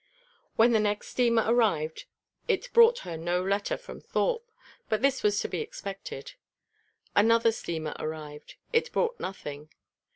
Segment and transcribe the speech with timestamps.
[0.55, 2.05] When the next steamer arrived
[2.47, 4.49] it brought her no letter from Thorpe.
[4.89, 6.33] But this was to be expected.
[7.15, 9.69] Another steamer arrived; it brought nothing.